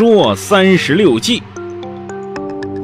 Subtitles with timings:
[0.00, 1.42] 说三十六计，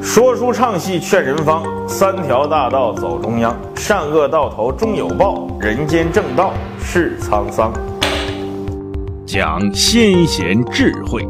[0.02, 7.72] 说书唱戏劝人方，三条大道走中央，善恶到头终有报，人间正道是沧桑。
[9.24, 11.26] 讲先贤智慧。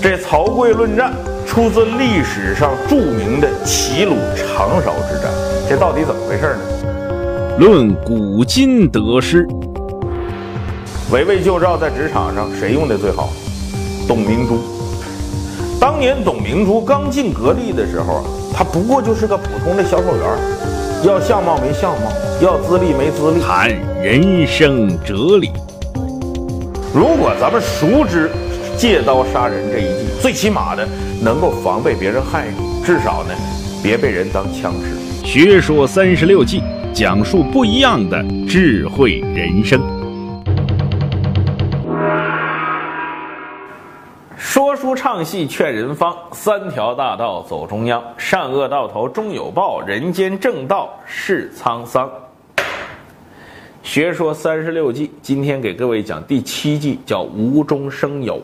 [0.00, 1.12] 这曹刿论战
[1.44, 5.32] 出自历史上著名的齐鲁长勺之战，
[5.68, 7.58] 这到底怎么回事呢？
[7.58, 9.44] 论古今得失。
[11.10, 13.28] 围魏救赵在职场上谁用的最好？
[14.10, 14.58] 董明珠。
[15.78, 20.36] 当年董明珠刚进格力的时候啊，她不过就是个普通的销售员，
[21.04, 22.10] 要相貌没相貌，
[22.42, 23.40] 要资历没资历。
[23.40, 23.70] 谈
[24.02, 25.52] 人生哲理。
[26.92, 28.28] 如果咱们熟知
[28.76, 30.84] 借刀杀人这一计，最起码的
[31.22, 33.34] 能够防备别人害你，至少呢，
[33.80, 35.24] 别被人当枪使。
[35.24, 36.60] 学说三十六计，
[36.92, 39.80] 讲述不一样的智慧人生。
[44.94, 52.10] 唱戏劝人方，三条大道走中央，善恶到头终有报，人间正道是沧桑。
[53.82, 58.40] 学说三十六计，今天给各位讲第七计，叫无中生有。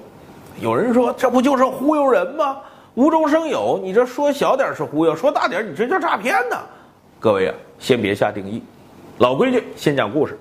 [0.60, 2.56] 有人说，这不就是忽悠人吗？
[2.94, 6.56] 无中生有，你这说小点是忽悠，说大点你这叫诈骗呢。
[7.20, 8.62] 各位啊，先别下定义。
[9.18, 10.38] 老规矩，先讲故事。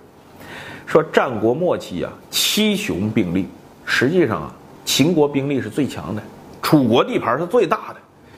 [0.86, 3.48] 说战国末期啊，七雄并立，
[3.86, 4.54] 实际上啊。
[4.86, 6.22] 秦国兵力是最强的，
[6.62, 7.96] 楚国地盘是最大的，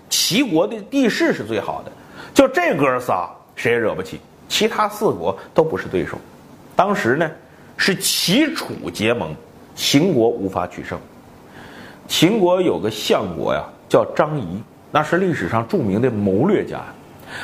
[0.09, 1.91] 齐国的地势是最好的，
[2.33, 6.17] 就这哥仨谁也惹不起，其他四国都不是对手。
[6.75, 7.29] 当时呢
[7.75, 9.35] 是齐楚结盟，
[9.75, 10.97] 秦国无法取胜。
[12.07, 16.81] 秦国有个相国呀，叫张仪，那是历史上著名的谋略家，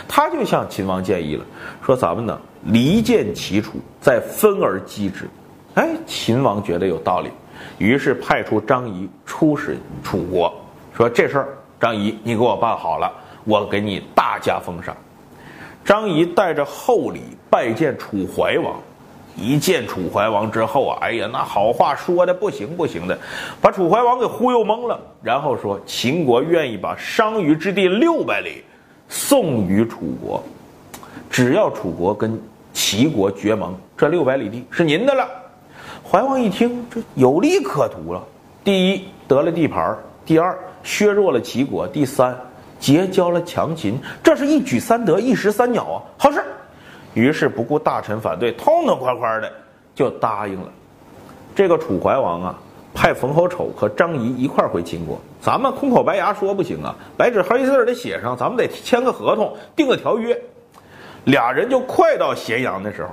[0.08, 1.46] 他就向秦王建议了，
[1.86, 5.28] 说咱们呢离间齐楚，再分而击之。
[5.76, 7.30] 哎，秦王觉得有道理。
[7.78, 10.54] 于是派出张仪出使楚国，
[10.96, 11.48] 说这事儿，
[11.80, 13.12] 张仪你给我办好了，
[13.44, 14.96] 我给你大加封赏。
[15.84, 18.80] 张仪带着厚礼拜见楚怀王，
[19.36, 23.18] 一见楚怀王之后啊，哎呀，那好话说的不行不行的，
[23.60, 25.00] 把楚怀王给忽悠懵了。
[25.22, 28.64] 然后说秦国愿意把商於之地六百里
[29.10, 30.42] 送于楚国，
[31.30, 32.42] 只要楚国跟
[32.72, 35.28] 齐国结盟，这六百里地是您的了。
[36.14, 38.24] 怀王一听，这有利可图了。
[38.64, 42.38] 第一，得了地盘；第二，削弱了齐国；第三，
[42.80, 44.00] 结交了强秦。
[44.24, 46.44] 这是一举三得，一石三鸟啊，好事。
[47.16, 49.52] 于是不顾大臣反对，痛痛快快的
[49.96, 50.72] 就答应了。
[51.56, 52.60] 这个楚怀王啊，
[52.94, 55.20] 派冯侯丑和张仪一块儿回秦国。
[55.42, 60.40] 咱们空口白牙说不行啊，白纸黑字的写上，咱们得签个合同，定个条约。
[61.24, 63.10] 俩人就快到咸阳的时候。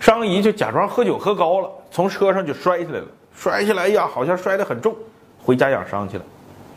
[0.00, 3.04] 张仪就假装喝酒喝高了，从车上就摔下来了。
[3.34, 4.94] 摔下来呀，好像摔得很重，
[5.42, 6.24] 回家养伤去了。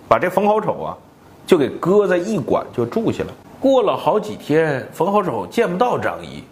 [0.08, 0.98] 把这冯好丑啊，
[1.46, 3.30] 就给搁在驿馆就住下了。
[3.60, 6.44] 过了好几天，冯好丑见不到张仪，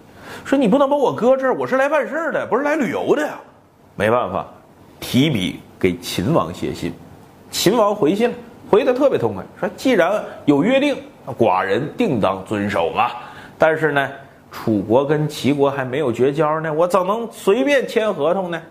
[0.44, 3.34] 说：“你不能把我搁这儿，我是来办事的，不是来旅游的呀。”
[3.96, 4.46] 没办法，
[5.00, 6.94] 提笔给秦王写信。
[7.52, 8.36] 秦王回信了，
[8.70, 10.98] 回得特别痛快，说：“既然有约定，
[11.38, 13.12] 寡人定当遵守嘛。
[13.58, 14.10] 但是呢。”
[14.54, 18.62] 楚国跟齐国还没有绝交呢，我怎能随便签合同呢？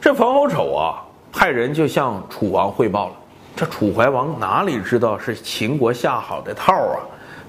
[0.00, 0.98] 这冯侯丑啊，
[1.32, 3.12] 派人就向楚王汇报了。
[3.54, 6.98] 这楚怀王哪里知道是秦国下好的套啊？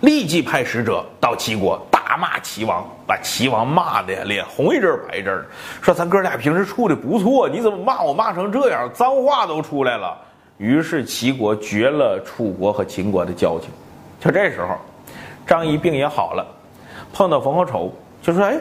[0.01, 5.43] 立即派使者到齐国大骂齐王，把齐王骂的脸红一阵白一阵
[5.81, 10.15] 说咱哥俩平时处的不错，你怎么骂我骂成这样，脏话都出来了。
[10.57, 13.69] 于是齐国绝了楚国和秦国的交情。
[14.19, 14.77] 就这时候，
[15.47, 16.45] 张仪病也好了。
[17.13, 17.91] 碰到冯好丑，
[18.21, 18.59] 就说：“哎，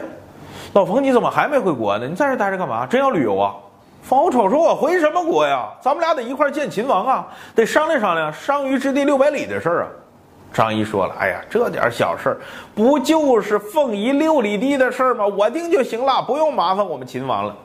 [0.73, 2.07] 老冯，你怎么还没回国呢？
[2.07, 2.85] 你在这待着干嘛？
[2.85, 3.55] 真要旅游啊？”
[4.03, 5.69] 冯好丑说：“我回什么国呀？
[5.79, 9.87] 咱们俩得一块见秦王啊，得商量商量商於之地六百里的事儿啊。”
[10.51, 12.37] 张仪说了：“哎呀，这点小事儿，
[12.75, 15.25] 不就是凤仪六里地的事儿吗？
[15.25, 17.55] 我定就行了，不用麻烦我们秦王了。”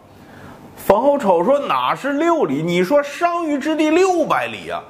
[0.76, 2.62] 冯后丑说：“哪是六里？
[2.62, 4.80] 你说商於之地六百里啊？”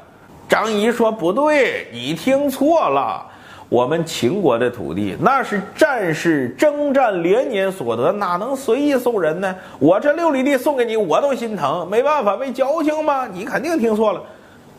[0.49, 3.25] 张仪说：“不对，你听错了。”
[3.69, 9.53] 我们秦国的土地，那是战士征战连年所得，哪能随意送人呢？
[9.81, 11.87] 我这六里地送给你，我都心疼。
[11.91, 13.27] 没办法，为交情嘛。
[13.27, 14.23] 你肯定听错了。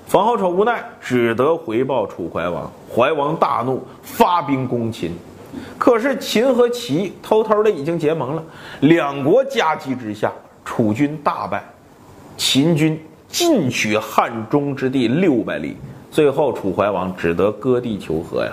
[0.05, 2.71] 冯好丑无奈，只得回报楚怀王。
[2.89, 5.11] 怀王大怒，发兵攻秦。
[5.77, 8.43] 可是秦和齐偷偷的已经结盟了，
[8.79, 10.31] 两国夹击之下，
[10.63, 11.61] 楚军大败，
[12.37, 12.97] 秦军
[13.27, 15.75] 进取汉中之地六百里。
[16.09, 18.51] 最后，楚怀王只得割地求和呀。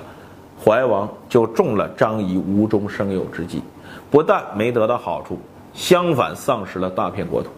[0.62, 3.62] 怀王就中了张仪无中生有之计，
[4.10, 5.38] 不但没得到好处，
[5.72, 7.50] 相反丧失了大片国土。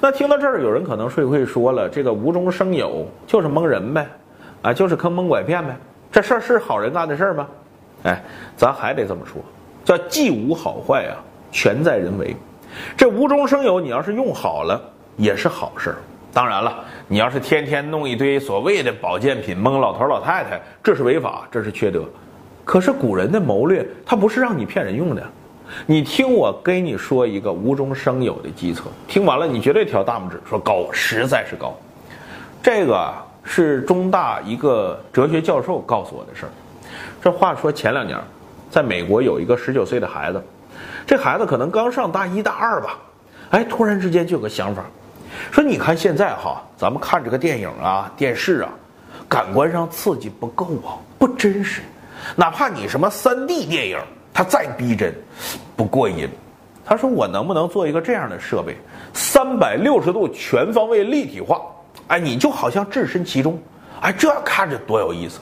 [0.00, 4.06] 那听到这儿，有人可能会会说了，这个无中生有就是蒙人呗，
[4.62, 5.76] 啊，就是坑蒙拐骗呗，
[6.10, 7.46] 这事儿是好人干的事儿吗？
[8.02, 8.22] 哎，
[8.56, 9.40] 咱还得这么说，
[9.84, 11.16] 叫既无好坏啊，
[11.50, 12.36] 全在人为。
[12.96, 14.80] 这无中生有，你要是用好了，
[15.16, 15.96] 也是好事儿。
[16.34, 22.04] 当然了，你要是天天弄一堆所谓的保健品蒙老头老太太，这是违法，这是缺德。
[22.64, 25.22] 可是古人的谋略，他不是让你骗人用的。
[25.86, 31.72] 你听我跟你说一个无中生有的计策，听完了你绝对挑大拇指，说高，实在是高。
[32.62, 33.14] 这个
[33.44, 36.50] 是中大一个哲学教授告诉我的事儿。
[37.22, 38.18] 这话说前两年，
[38.70, 40.42] 在美国有一个十九岁的孩子，
[41.06, 42.98] 这孩子可能刚上大一大二吧，
[43.50, 44.84] 哎，突然之间就有个想法，
[45.50, 48.70] 说你看现在哈，咱们看这个电影啊、电视啊，
[49.28, 51.82] 感官上刺激不够啊，不真实。
[52.36, 53.98] 哪怕你什么三 D 电影，
[54.32, 55.14] 它再逼真，
[55.76, 56.28] 不过瘾。
[56.86, 58.76] 他说：“我能不能做一个这样的设备，
[59.14, 61.62] 三百六十度全方位立体化？
[62.08, 63.58] 哎，你就好像置身其中，
[64.02, 65.40] 哎，这看着多有意思。”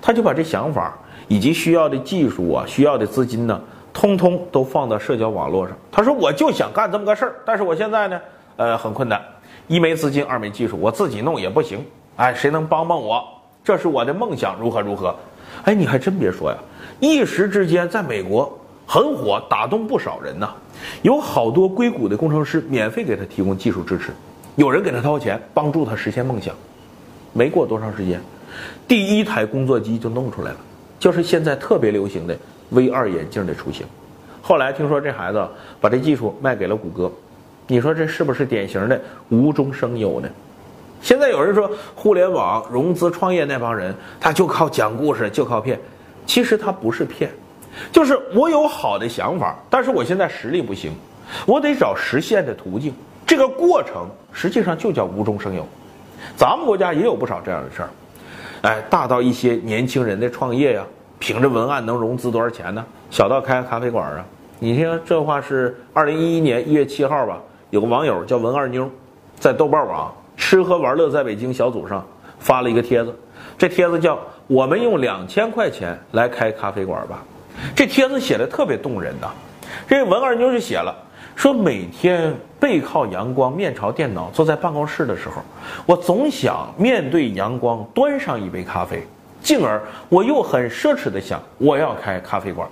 [0.00, 0.96] 他就把这想法
[1.28, 3.60] 以及需要的技术啊、需要的资金呢，
[3.92, 5.76] 通通都放到社交网络上。
[5.90, 8.18] 他说：“我就想干这么个事儿，但是我现在呢，
[8.56, 9.20] 呃，很困难，
[9.68, 11.84] 一没资金，二没技术，我自己弄也不行。
[12.16, 13.24] 哎，谁能帮帮我？
[13.64, 15.14] 这是我的梦想，如何如何？”
[15.64, 16.56] 哎，你还真别说呀，
[16.98, 20.48] 一时之间在美国很火，打动不少人呢。
[21.02, 24.12] 有好多硅谷的工程师免费给他提供技术支持，
[24.56, 26.54] 有人给他掏钱帮助他实现梦想。
[27.32, 28.20] 没过多长时间，
[28.88, 30.56] 第一台工作机就弄出来了，
[30.98, 32.36] 就是现在特别流行的
[32.72, 33.86] VR 眼镜的雏形。
[34.42, 35.46] 后来听说这孩子
[35.80, 37.12] 把这技术卖给了谷歌，
[37.72, 40.28] 你说这是不是典型的无中生有呢？
[41.00, 45.80] 现在有人说互联网融资创业那帮人，他就靠讲故事，就靠骗。
[46.26, 47.30] 其实他不是骗，
[47.90, 50.92] 就是我有好的想法，但是我现在实力不行，
[51.46, 52.92] 我得找实现的途径。
[53.26, 55.66] 这个过程实际上就叫无中生有。
[56.36, 57.88] 咱们国家也有不少这样的事儿，
[58.68, 60.84] 哎，大到一些年轻人的创业呀，
[61.18, 62.84] 凭着文案能融资多少钱呢？
[63.10, 64.22] 小到开个咖啡馆啊，
[64.58, 67.40] 你听这话是二零一一年一月七号吧？
[67.72, 68.86] 有个网友叫文二妞，
[69.40, 70.12] 在豆瓣网。
[70.36, 72.06] 吃喝玩乐在北京小组上
[72.38, 73.18] 发了一个帖子，
[73.56, 77.24] 这帖子叫“我们用两千块钱来开咖啡馆吧”。
[77.74, 79.30] 这帖子写的特别动人呐。
[79.88, 80.94] 这文二妞就写了，
[81.34, 85.36] 说每天背靠阳光，面朝电脑，坐在办公室的时候，
[85.86, 89.02] 我总想面对阳光端上一杯咖啡，
[89.40, 89.80] 进而
[90.10, 92.68] 我又很奢侈的想，我要开咖啡馆。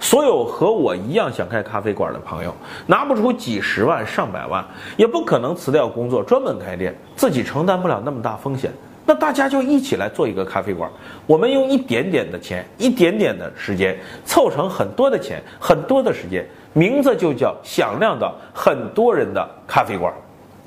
[0.00, 2.54] 所有和我一样想开咖啡馆的朋友，
[2.86, 4.64] 拿不出几十万、上百万，
[4.96, 8.70] 也不可能辞掉工作专门开店，自己承担不了那么大风险。
[9.04, 10.90] 那大家就一起来做一个咖啡馆，
[11.26, 20.12] 我们用一点点的钱、一点点的时间，凑成很多的钱、很多的时间，名字就叫响亮的很多人的咖啡馆。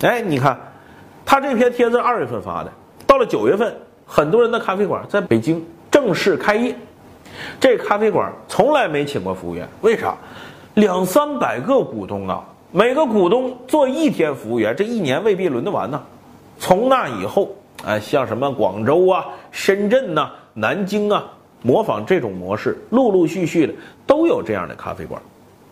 [0.01, 0.59] 哎，你看，
[1.23, 2.71] 他这篇帖子二月份发的，
[3.05, 3.71] 到了九月份，
[4.05, 6.75] 很多人的咖啡馆在北京正式开业。
[7.59, 10.15] 这咖啡馆从来没请过服务员，为啥？
[10.75, 16.01] 两三百个股东啊，每个股东做一天服务员，这一年未必轮得完呢。
[16.57, 17.49] 从那以后，
[17.85, 21.25] 哎，像什么广州啊、深圳呐、南京啊，
[21.61, 23.73] 模仿这种模式，陆陆续续的
[24.07, 25.21] 都有这样的咖啡馆。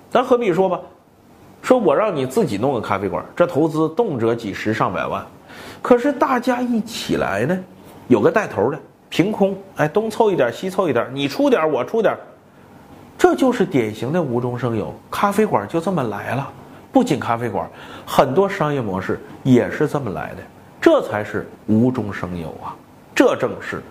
[0.10, 0.80] 咱何必说吧？
[1.62, 5.26] 说我让你自己弄个咖啡馆，这投资动辄几十上百万，
[5.82, 7.58] 可是大家一起来呢，
[8.08, 8.80] 有个带头的。
[9.10, 12.16] 凭空哎，东凑一点，西凑一点，你出点，我出点，
[13.18, 14.94] 这就是典型的无中生有。
[15.10, 16.48] 咖啡馆就这么来了，
[16.92, 17.70] 不仅咖啡馆，
[18.06, 20.44] 很多商业模式也是这么来的，
[20.80, 22.76] 这才是无中生有啊！
[23.16, 23.82] 这正是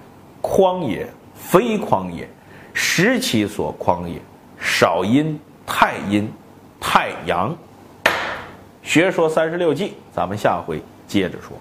[0.40, 2.26] 匡也，非匡也，
[2.72, 4.18] 时其所匡也，
[4.58, 6.30] 少阴太阴，
[6.80, 7.54] 太阳。
[8.82, 11.58] 学说三十六计，咱们下回接着说。